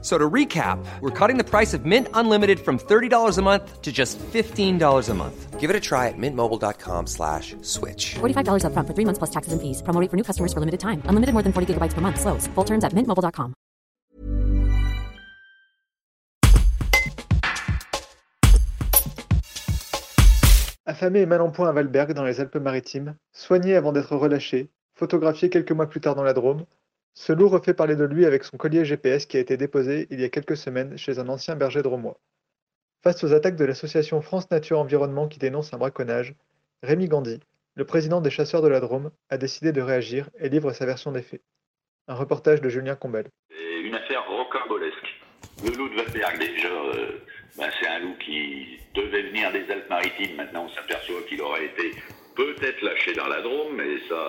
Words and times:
So 0.00 0.16
to 0.16 0.30
recap, 0.30 0.78
we're 1.00 1.10
cutting 1.10 1.38
the 1.38 1.44
price 1.44 1.74
of 1.74 1.84
Mint 1.84 2.06
Unlimited 2.14 2.60
from 2.60 2.78
$30 2.78 3.36
a 3.36 3.42
month 3.42 3.82
to 3.82 3.90
just 3.90 4.16
$15 4.18 5.08
a 5.08 5.14
month. 5.14 5.58
Give 5.58 5.70
it 5.70 5.74
a 5.74 5.80
try 5.80 6.06
at 6.06 6.14
mintmobile.com 6.16 7.08
slash 7.08 7.56
switch. 7.62 8.14
$45 8.20 8.62
upfront 8.62 8.86
for 8.86 8.94
three 8.94 9.04
months 9.04 9.18
plus 9.18 9.30
taxes 9.30 9.52
and 9.52 9.60
fees. 9.60 9.82
Promo 9.82 10.00
rate 10.00 10.08
for 10.08 10.16
new 10.16 10.22
customers 10.22 10.52
for 10.52 10.60
limited 10.60 10.78
time. 10.78 11.02
Unlimited 11.10 11.34
more 11.34 11.42
than 11.42 11.52
40 11.52 11.74
gigabytes 11.74 11.94
per 11.94 12.00
month. 12.00 12.20
Slows. 12.20 12.46
Full 12.54 12.64
terms 12.64 12.84
at 12.84 12.92
mintmobile.com. 12.94 13.54
Affamé 20.86 21.20
et 21.20 21.26
mal 21.26 21.42
en 21.42 21.50
point 21.50 21.68
à 21.68 21.72
Valberg, 21.72 22.14
dans 22.14 22.24
les 22.24 22.40
Alpes-Maritimes, 22.40 23.14
soigné 23.32 23.74
avant 23.76 23.92
d'être 23.92 24.16
relâché, 24.16 24.70
photographié 24.94 25.50
quelques 25.50 25.72
mois 25.72 25.86
plus 25.86 26.00
tard 26.00 26.14
dans 26.14 26.24
la 26.24 26.32
Drôme, 26.32 26.64
ce 27.14 27.32
loup 27.32 27.48
refait 27.48 27.74
parler 27.74 27.96
de 27.96 28.04
lui 28.04 28.26
avec 28.26 28.44
son 28.44 28.56
collier 28.56 28.84
GPS 28.84 29.26
qui 29.26 29.36
a 29.36 29.40
été 29.40 29.56
déposé 29.56 30.06
il 30.10 30.20
y 30.20 30.24
a 30.24 30.28
quelques 30.28 30.56
semaines 30.56 30.96
chez 30.96 31.18
un 31.18 31.28
ancien 31.28 31.56
berger 31.56 31.82
drômois. 31.82 32.20
Face 33.02 33.22
aux 33.24 33.32
attaques 33.32 33.56
de 33.56 33.64
l'association 33.64 34.20
France 34.20 34.50
Nature 34.50 34.78
Environnement 34.78 35.28
qui 35.28 35.38
dénonce 35.38 35.72
un 35.72 35.78
braconnage, 35.78 36.34
Rémi 36.82 37.08
Gandhi, 37.08 37.40
le 37.74 37.84
président 37.84 38.20
des 38.20 38.30
chasseurs 38.30 38.62
de 38.62 38.68
la 38.68 38.80
Drôme, 38.80 39.12
a 39.30 39.38
décidé 39.38 39.70
de 39.70 39.80
réagir 39.80 40.28
et 40.40 40.48
livre 40.48 40.72
sa 40.72 40.84
version 40.84 41.12
des 41.12 41.22
faits. 41.22 41.42
Un 42.08 42.14
reportage 42.14 42.60
de 42.60 42.68
Julien 42.68 42.96
Combel. 42.96 43.28
C'est 43.50 43.80
une 43.80 43.94
affaire 43.94 44.24
rocambolesque. 44.28 45.20
Le 45.64 45.76
loup 45.76 45.88
de 45.88 45.94
Valberg, 45.94 46.38
déjà, 46.38 46.68
c'est 47.80 47.88
un 47.88 48.00
loup 48.00 48.16
qui 48.18 48.80
devait 48.94 49.22
venir 49.22 49.52
des 49.52 49.70
Alpes-Maritimes. 49.70 50.36
Maintenant, 50.36 50.66
on 50.66 50.74
s'aperçoit 50.74 51.22
qu'il 51.28 51.40
aurait 51.40 51.66
été 51.66 51.92
peut-être 52.34 52.82
lâché 52.82 53.12
dans 53.14 53.28
la 53.28 53.42
Drôme, 53.42 53.76
mais 53.76 53.98
ça, 54.08 54.28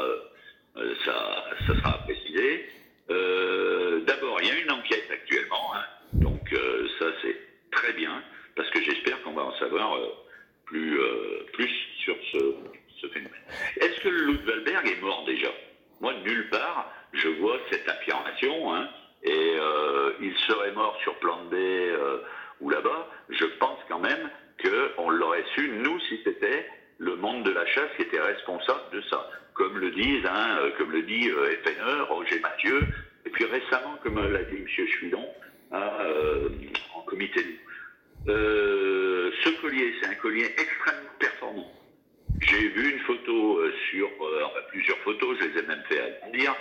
euh, 0.77 0.93
ça, 1.05 1.45
ça 1.67 1.75
sera 1.75 1.97
précisé. 2.03 2.69
Euh, 3.09 4.01
D'abord, 4.01 4.39
il 4.41 4.47
y 4.47 4.51
a 4.51 4.59
une 4.59 4.71
enquête 4.71 5.09
actuellement, 5.11 5.73
hein. 5.75 5.83
donc 6.13 6.53
euh, 6.53 6.87
ça 6.99 7.05
c'est 7.21 7.35
très 7.71 7.93
bien, 7.93 8.23
parce 8.55 8.69
que 8.69 8.81
j'espère 8.81 9.21
qu'on 9.23 9.33
va 9.33 9.43
en 9.43 9.55
savoir 9.57 9.97
euh, 9.97 10.09
plus, 10.65 10.99
plus 11.53 11.71
sur 12.03 12.15
ce, 12.31 13.07
phénomène. 13.07 13.41
Est-ce 13.79 14.01
que 14.01 14.45
Valberg 14.45 14.87
est 14.87 15.01
mort 15.01 15.23
déjà? 15.25 15.49
Moi, 16.01 16.13
nulle 16.25 16.49
part, 16.49 16.91
je 17.13 17.27
vois 17.29 17.57
cette 17.71 17.87
affirmation, 17.87 18.73
hein, 18.73 18.89
et 19.23 19.55
il 20.21 20.33
serait 20.47 20.71
mort 20.71 20.97
sur 21.01 21.15
plan 21.19 21.43
B 21.45 21.55
ou 22.61 22.69
là-bas. 22.69 23.09
Je 23.29 23.45
pense 23.45 23.79
quand 23.87 23.99
même 23.99 24.29
qu'on 24.61 25.09
l'aurait 25.09 25.45
su, 25.55 25.69
nous, 25.69 25.99
si 26.01 26.19
c'était 26.23 26.67
le 26.99 27.15
monde 27.15 27.43
de 27.43 27.51
la 27.51 27.65
chasse 27.65 27.89
qui 27.95 28.03
était 28.03 28.19
responsable 28.39 28.81
de 28.93 29.01
ça. 29.09 29.29
Comme 29.53 29.77
le 29.77 29.91
disent, 29.91 30.25
hein, 30.25 30.57
euh, 30.61 30.71
comme 30.77 30.91
le 30.91 31.01
dit 31.03 31.29
euh, 31.29 31.55
FNE, 31.63 32.03
Roger 32.03 32.39
Mathieu, 32.39 32.81
et 33.25 33.29
puis 33.29 33.45
récemment, 33.45 33.97
comme 34.01 34.15
l'a 34.15 34.43
dit 34.43 34.57
M. 34.57 34.87
Chuidon, 34.87 35.27
hein, 35.71 35.89
euh, 36.01 36.49
en 36.95 37.01
comité 37.01 37.43
euh, 38.27 39.31
ce 39.43 39.49
collier, 39.61 39.93
c'est 40.01 40.09
un 40.09 40.15
collier 40.15 40.45
extrêmement 40.57 41.09
performant. 41.19 41.71
J'ai 42.41 42.67
vu 42.69 42.91
une 42.91 42.99
photo 42.99 43.59
euh, 43.59 43.73
sur, 43.89 44.07
euh, 44.07 44.43
enfin, 44.45 44.59
plusieurs 44.69 44.97
photos, 44.99 45.37
je 45.39 45.45
les 45.45 45.59
ai 45.59 45.61
même 45.63 45.83
fait 45.87 46.01
agrandir. 46.01 46.55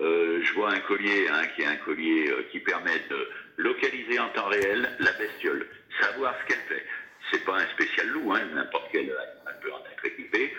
Euh, 0.00 0.40
je 0.42 0.52
vois 0.54 0.70
un 0.70 0.80
collier 0.80 1.28
hein, 1.30 1.42
qui 1.54 1.62
est 1.62 1.66
un 1.66 1.76
collier 1.76 2.28
euh, 2.30 2.46
qui 2.50 2.60
permet 2.60 2.98
de 3.10 3.28
localiser 3.58 4.18
en 4.18 4.28
temps 4.30 4.48
réel 4.48 4.88
la 4.98 5.12
bestiole, 5.12 5.66
savoir 6.00 6.34
ce 6.40 6.48
qu'elle 6.48 6.64
fait. 6.66 6.84
C'est 7.30 7.44
pas 7.44 7.56
un 7.56 7.66
spécial 7.74 8.08
loup, 8.08 8.32
hein, 8.32 8.40
n'importe 8.54 8.88
quel 8.90 9.02
animal 9.02 9.58
peut 9.62 9.72
en 9.72 9.84
être 9.92 10.04
équipé. 10.06 10.52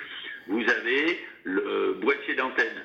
Vous 0.84 0.90
avez 0.90 1.20
le 1.44 1.94
boîtier 2.02 2.36
d'antenne 2.36 2.84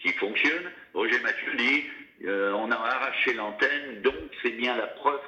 qui 0.00 0.12
fonctionne. 0.14 0.70
Roger 0.92 1.18
Mathieu 1.20 1.54
dit 1.56 1.84
euh, 2.26 2.52
on 2.52 2.70
a 2.70 2.74
arraché 2.74 3.32
l'antenne, 3.32 4.02
donc 4.02 4.14
c'est 4.42 4.50
bien 4.50 4.76
la 4.76 4.86
preuve 4.86 5.20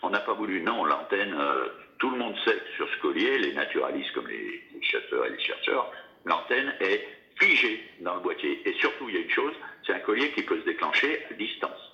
qu'on 0.00 0.10
n'a 0.10 0.18
pas 0.20 0.32
voulu. 0.32 0.60
Non, 0.60 0.84
l'antenne, 0.84 1.32
euh, 1.38 1.68
tout 2.00 2.10
le 2.10 2.18
monde 2.18 2.34
sait 2.44 2.54
que 2.56 2.76
sur 2.76 2.88
ce 2.88 3.00
collier, 3.00 3.38
les 3.38 3.52
naturalistes 3.52 4.12
comme 4.12 4.26
les, 4.26 4.60
les 4.74 4.82
chasseurs 4.82 5.26
et 5.26 5.30
les 5.30 5.38
chercheurs, 5.38 5.92
l'antenne 6.24 6.74
est 6.80 7.06
figée 7.38 7.80
dans 8.00 8.14
le 8.16 8.20
boîtier. 8.22 8.60
Et 8.68 8.72
surtout, 8.80 9.08
il 9.08 9.14
y 9.14 9.18
a 9.18 9.20
une 9.20 9.30
chose, 9.30 9.54
c'est 9.86 9.92
un 9.92 10.00
collier 10.00 10.30
qui 10.32 10.42
peut 10.42 10.58
se 10.58 10.64
déclencher 10.64 11.24
à 11.30 11.34
distance. 11.34 11.92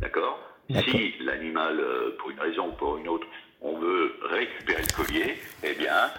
D'accord 0.00 0.40
Si 0.70 1.16
l'animal, 1.20 1.78
euh, 1.78 2.16
pour 2.18 2.30
une 2.30 2.40
raison 2.40 2.68
ou 2.68 2.72
pour 2.72 2.96
une 2.96 3.08
autre, 3.08 3.26
on 3.60 3.76
veut 3.78 4.16
récupérer 4.22 4.82
le 4.82 5.04
collier, 5.04 5.34
eh 5.64 5.74
bien, 5.74 6.10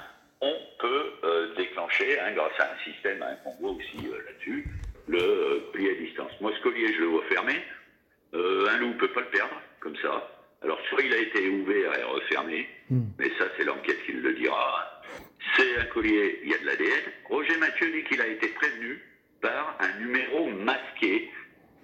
hein, 2.01 2.31
grâce 2.33 2.59
à 2.59 2.73
un 2.73 2.91
système 2.91 3.21
hein, 3.21 3.35
qu'on 3.43 3.53
voit 3.61 3.71
aussi 3.71 4.07
euh, 4.07 4.17
là-dessus, 4.25 4.65
le 5.07 5.19
euh, 5.19 5.59
pli 5.73 5.89
à 5.89 5.93
distance. 5.93 6.31
Moi, 6.41 6.51
ce 6.57 6.63
collier, 6.63 6.93
je 6.93 7.01
le 7.01 7.07
vois 7.07 7.23
fermé. 7.25 7.53
Euh, 8.33 8.67
un 8.69 8.77
loup 8.77 8.89
ne 8.89 8.93
peut 8.93 9.09
pas 9.09 9.21
le 9.21 9.27
perdre, 9.27 9.61
comme 9.79 9.95
ça. 9.97 10.29
Alors, 10.63 10.79
soit 10.89 11.01
il 11.03 11.13
a 11.13 11.17
été 11.17 11.49
ouvert 11.49 11.97
et 11.99 12.03
refermé, 12.03 12.69
mais 13.19 13.29
ça, 13.37 13.45
c'est 13.57 13.65
l'enquête 13.65 14.01
qui 14.05 14.13
le 14.13 14.33
dira. 14.33 15.01
C'est 15.57 15.77
un 15.77 15.85
collier, 15.85 16.39
il 16.43 16.51
y 16.51 16.53
a 16.53 16.57
de 16.57 16.65
l'ADN. 16.65 17.11
Roger 17.25 17.57
Mathieu 17.57 17.91
dit 17.91 18.03
qu'il 18.05 18.21
a 18.21 18.27
été 18.27 18.47
prévenu 18.47 18.99
par 19.41 19.77
un 19.81 19.99
numéro 19.99 20.47
masqué, 20.47 21.29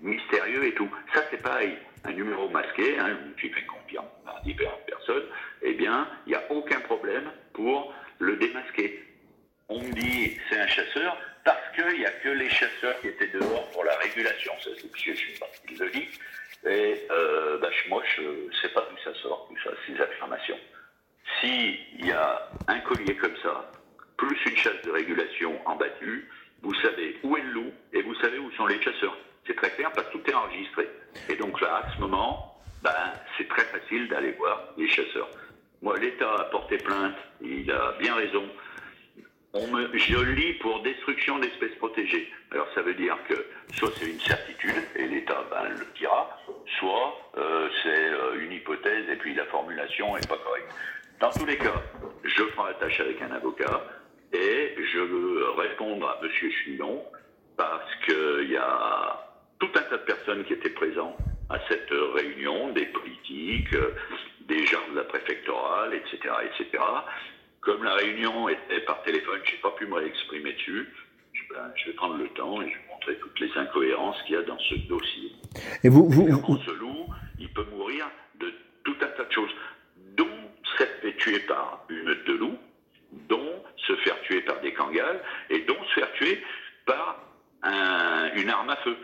mystérieux 0.01 0.65
et 0.65 0.73
tout. 0.73 0.89
Ça, 1.13 1.23
c'est 1.29 1.41
pareil. 1.41 1.77
Un 2.05 2.13
numéro 2.13 2.47
masqué, 2.49 2.97
hein, 2.97 3.17
qui 3.39 3.49
fait 3.49 3.65
confirme 3.65 4.07
par 4.23 4.41
différentes 4.43 4.85
personnes, 4.85 5.25
eh 5.61 5.73
bien, 5.73 6.07
il 6.25 6.29
n'y 6.29 6.35
a 6.35 6.49
aucun 6.49 6.79
problème 6.79 7.29
pour 7.53 7.93
le 8.19 8.37
démasquer. 8.37 9.03
On 9.69 9.79
me 9.79 9.91
dit 9.93 10.37
c'est 10.49 10.59
un 10.59 10.67
chasseur 10.67 11.17
parce 11.43 11.61
qu'il 11.75 11.99
n'y 11.99 12.05
a 12.05 12.11
que 12.11 12.29
les 12.29 12.49
chasseurs 12.49 12.99
qui 13.01 13.07
étaient 13.07 13.27
dehors 13.27 13.69
pour 13.71 13.83
la 13.83 13.95
régulation. 13.97 14.51
Ça, 14.63 14.69
c'est 14.75 14.85
M. 14.85 15.15
Schubert 15.15 15.47
qui 15.67 15.75
le 15.75 15.89
dit. 15.91 16.07
Et 16.67 16.95
euh, 17.11 17.57
bah, 17.59 17.69
je- 17.71 17.89
moi, 17.89 18.03
je 18.15 18.21
ne 18.21 18.51
sais 18.61 18.69
pas 18.69 18.85
d'où 18.89 18.97
ça 19.03 19.17
sort, 19.21 19.47
tout 19.47 19.57
ça, 19.63 19.71
ces 19.87 19.99
affirmations. 20.01 20.59
S'il 21.39 22.05
y 22.05 22.11
a 22.11 22.49
un 22.67 22.79
collier 22.81 23.15
comme 23.15 23.35
ça, 23.41 23.71
plus 24.17 24.37
une 24.45 24.57
chasse 24.57 24.81
de 24.83 24.91
régulation 24.91 25.57
en 25.65 25.75
battue, 25.75 26.27
vous 26.61 26.73
savez 26.81 27.17
où 27.23 27.37
est 27.37 27.41
le 27.41 27.51
loup 27.51 27.71
et 27.93 28.01
vous 28.01 28.15
savez 28.15 28.37
où 28.39 28.51
sont 28.53 28.65
les 28.65 28.81
chasseurs. 28.81 29.15
C'est 29.47 29.55
très 29.55 29.69
clair 29.71 29.91
parce 29.93 30.07
que 30.09 30.17
tout 30.17 30.29
est 30.29 30.33
enregistré. 30.33 30.89
Et 31.29 31.35
donc 31.35 31.61
là, 31.61 31.83
à 31.85 31.93
ce 31.95 31.99
moment, 32.01 32.59
ben, 32.81 33.13
c'est 33.37 33.47
très 33.47 33.63
facile 33.65 34.07
d'aller 34.09 34.31
voir 34.31 34.61
les 34.77 34.89
chasseurs. 34.89 35.29
Moi, 35.81 35.97
l'État 35.97 36.29
a 36.33 36.43
porté 36.45 36.77
plainte, 36.77 37.15
il 37.41 37.71
a 37.71 37.93
bien 37.99 38.15
raison. 38.15 38.43
On 39.53 39.65
je 39.93 40.19
lis 40.19 40.53
pour 40.55 40.81
destruction 40.83 41.39
d'espèces 41.39 41.75
protégées. 41.79 42.31
Alors 42.51 42.67
ça 42.75 42.83
veut 42.83 42.93
dire 42.93 43.17
que 43.27 43.33
soit 43.73 43.89
c'est 43.95 44.07
une 44.07 44.19
certitude 44.19 44.83
et 44.95 45.07
l'État 45.07 45.43
ben, 45.49 45.69
le 45.69 45.87
dira, 45.97 46.37
soit 46.77 47.19
euh, 47.37 47.67
c'est 47.81 48.09
euh, 48.09 48.43
une 48.43 48.51
hypothèse 48.51 49.09
et 49.09 49.15
puis 49.15 49.33
la 49.33 49.45
formulation 49.45 50.15
est 50.17 50.27
pas 50.27 50.37
correcte. 50.37 50.71
Dans 51.19 51.31
tous 51.31 51.45
les 51.45 51.57
cas, 51.57 51.81
je 52.23 52.43
prends 52.53 52.65
la 52.65 52.75
tâche 52.75 52.99
avec 52.99 53.19
un 53.23 53.31
avocat 53.31 53.83
et 54.33 54.75
je 54.77 54.99
veux 54.99 55.49
répondre 55.57 56.07
à 56.07 56.19
M. 56.23 56.29
Chillon 56.51 57.03
parce 57.57 57.95
qu'il 58.05 58.51
y 58.51 58.57
a 58.57 59.25
tout 59.59 59.69
un 59.75 59.81
tas 59.81 59.97
de 59.97 60.03
personnes 60.03 60.43
qui 60.45 60.53
étaient 60.53 60.69
présentes 60.69 61.17
à 61.49 61.57
cette 61.67 61.89
réunion, 61.89 62.71
des 62.73 62.85
politiques, 62.85 63.73
euh, 63.73 63.95
des 64.41 64.63
gens 64.67 64.87
de 64.91 64.97
la 64.97 65.03
préfectorale, 65.05 65.95
etc., 65.95 66.33
etc. 66.45 66.83
Comme 67.61 67.83
la 67.83 67.93
réunion 67.95 68.47
était 68.49 68.79
par 68.81 69.01
téléphone, 69.03 69.39
je 69.43 69.51
n'ai 69.51 69.57
pas 69.61 69.71
pu 69.71 69.85
me 69.85 70.05
exprimer 70.05 70.53
dessus. 70.53 70.87
Je, 71.33 71.41
ben, 71.53 71.71
je 71.75 71.87
vais 71.87 71.93
prendre 71.93 72.17
le 72.17 72.27
temps 72.29 72.61
et 72.61 72.69
je 72.69 72.75
vais 72.75 72.83
montrer 72.89 73.15
toutes 73.19 73.39
les 73.39 73.51
incohérences 73.57 74.21
qu'il 74.23 74.35
y 74.35 74.37
a 74.37 74.43
dans 74.43 74.57
ce 74.59 74.75
dossier. 74.87 75.31
Et 75.83 75.89
vous, 75.89 76.09
vous, 76.09 76.57
ce 76.65 76.71
loup, 76.71 77.05
il 77.39 77.49
peut 77.53 77.65
mourir 77.75 78.09
de 78.39 78.53
tout 78.83 78.95
un 79.01 79.07
tas 79.07 79.25
de 79.25 79.31
choses, 79.31 79.51
dont 80.17 80.27
s'être 80.77 81.01
fait 81.01 81.15
tuer 81.17 81.39
par 81.41 81.85
une 81.89 82.03
meute 82.03 82.25
de 82.27 82.33
loups, 82.33 82.57
dont 83.27 83.63
se 83.75 83.95
faire 83.97 84.19
tuer 84.21 84.41
par 84.41 84.59
des 84.61 84.73
kangals, 84.73 85.21
et 85.49 85.59
dont 85.59 85.81
se 85.89 85.93
faire 85.99 86.11
tuer 86.13 86.41
par 86.85 87.21
un- 87.63 88.31
une 88.35 88.49
arme 88.49 88.69
à 88.69 88.77
feu. 88.77 88.95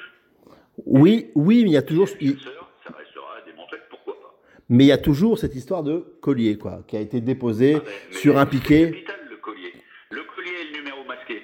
oui, 0.86 1.30
oui, 1.36 1.64
mais 1.64 1.70
il 1.72 1.74
y 1.74 1.78
a 1.78 1.82
toujours, 1.82 2.08
il- 2.22 2.38
Chasseur, 2.40 2.70
ça 2.88 2.94
restera 2.98 3.38
à 3.38 3.42
démontrer, 3.42 3.78
pourquoi 3.90 4.16
pas. 4.22 4.34
Mais 4.70 4.86
il 4.86 4.88
y 4.88 4.92
a 4.92 4.98
toujours 4.98 5.38
cette 5.38 5.56
histoire 5.56 5.84
de 5.84 6.18
collier, 6.22 6.58
quoi, 6.58 6.80
qui 6.88 6.98
a 6.98 7.00
été 7.00 7.22
déposé 7.22 7.76
Ah 7.78 7.80
ben, 7.84 8.18
sur 8.18 8.38
un 8.38 8.46
piquet. 8.46 8.92
capital, 8.92 9.20
le 9.30 9.38
collier. 9.38 9.74
Le 10.12 10.24
collier 10.24 10.52
et 10.62 10.64
le 10.72 10.78
numéro 10.80 11.04
masqué. 11.06 11.44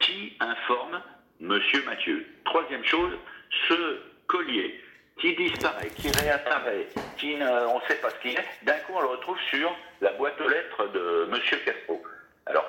Qui 0.00 0.34
informe 0.40 1.00
Monsieur 1.40 1.82
Mathieu? 1.84 2.24
Troisième 2.44 2.84
chose, 2.84 3.12
ce 3.68 3.98
collier 4.26 4.80
qui 5.20 5.34
disparaît, 5.36 5.88
qui 5.94 6.08
réapparaît, 6.08 6.88
qui 7.18 7.34
on 7.36 7.76
ne 7.78 7.84
sait 7.88 8.00
pas 8.00 8.10
ce 8.10 8.20
qu'il 8.20 8.32
est, 8.32 8.44
d'un 8.66 8.72
coup 8.80 8.92
on 8.96 9.00
le 9.00 9.06
retrouve 9.08 9.38
sur 9.50 9.70
la 10.00 10.12
boîte 10.14 10.40
aux 10.40 10.48
lettres 10.48 10.90
de 10.92 11.30
Monsieur 11.30 11.56
Castro. 11.64 12.02
Alors, 12.46 12.66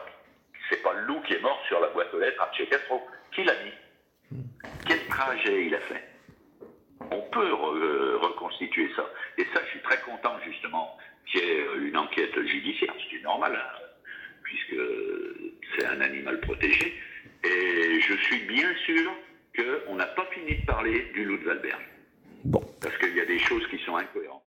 c'est 0.70 0.82
pas 0.84 0.94
le 0.94 1.06
loup 1.08 1.22
qui 1.28 1.34
est 1.34 1.42
mort 1.42 1.60
sur 1.68 1.80
la 1.80 1.88
boîte 1.90 2.14
aux 2.14 2.20
lettres 2.20 2.42
à 2.42 2.50
Monsieur 2.52 2.66
Castro. 2.68 3.02
Qui 3.34 3.44
l'a 3.44 3.54
mis 3.64 4.40
Quel 4.88 5.00
trajet 5.08 5.66
il 5.66 5.74
a 5.76 5.80
fait? 5.82 6.04
On 7.12 7.22
peut 7.32 7.52
re- 7.52 8.16
reconstituer 8.18 8.90
ça. 8.96 9.06
Et 9.38 9.46
ça, 9.54 9.62
je 9.66 9.72
suis 9.72 9.82
très 9.82 10.00
content 10.02 10.38
justement 10.46 10.98
qu'il 11.26 11.42
y 11.42 11.44
ait 11.44 11.66
une 11.80 11.98
enquête 11.98 12.40
judiciaire, 12.46 12.94
ce 12.98 13.10
qui 13.10 13.18
est 13.18 13.24
normal, 13.24 13.56
hein, 13.56 13.82
puisque 14.44 14.76
c'est 15.76 15.86
un 15.86 16.02
animal 16.02 16.40
protégé. 16.42 16.94
Et 17.44 18.00
je 18.00 18.14
suis 18.16 18.40
bien 18.46 18.74
sûr 18.86 19.12
qu'on 19.56 19.96
n'a 19.96 20.08
pas 20.08 20.26
fini 20.32 20.56
de 20.56 20.66
parler 20.66 21.12
du 21.14 21.26
loup 21.26 21.38
de 21.38 21.44
Valberg. 21.44 21.82
Bon. 22.46 22.62
Parce 22.82 22.98
qu'il 22.98 23.16
y 23.16 23.22
a 23.22 23.26
des 23.26 23.40
choses 23.40 23.66
qui 23.68 23.80
sont 23.80 23.96
incohérentes. 23.98 24.45